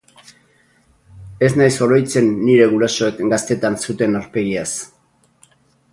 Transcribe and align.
Ez 1.47 1.49
naiz 1.59 1.75
oroitzen 1.87 2.31
nire 2.47 2.67
gurasoek 2.73 3.23
gaztetan 3.35 3.81
zuten 3.87 4.21
aurpegiaz. 4.21 4.69